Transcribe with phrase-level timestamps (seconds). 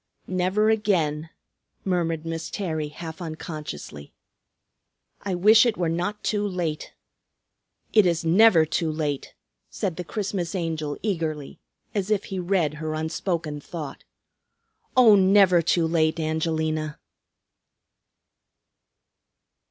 [0.25, 1.29] "Never again,"
[1.85, 4.11] murmured Miss Terry half unconsciously.
[5.21, 6.95] "I wish it were not too late"
[7.93, 9.35] "It is never too late,"
[9.69, 11.59] said the Christmas Angel eagerly,
[11.93, 14.03] as if he read her unspoken thought.
[14.97, 16.97] "Oh, never too late, Angelina."